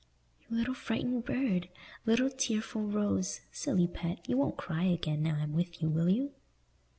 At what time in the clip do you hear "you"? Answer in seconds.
0.49-0.57, 4.27-4.35, 5.79-5.89, 6.09-6.31